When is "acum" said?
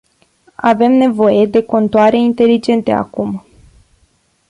2.91-3.45